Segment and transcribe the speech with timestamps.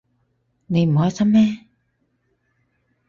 [0.65, 1.59] 你唔開心咩？